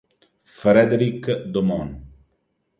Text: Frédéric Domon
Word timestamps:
Frédéric 0.59 1.29
Domon 1.45 1.93